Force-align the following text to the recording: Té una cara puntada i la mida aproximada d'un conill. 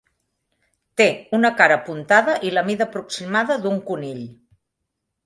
Té 1.01 1.05
una 1.39 1.51
cara 1.59 1.77
puntada 1.89 2.37
i 2.47 2.53
la 2.55 2.63
mida 2.71 2.87
aproximada 2.89 3.59
d'un 3.67 3.79
conill. 3.91 4.25